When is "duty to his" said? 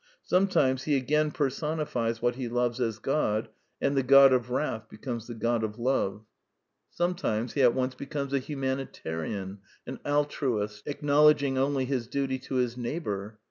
12.07-12.75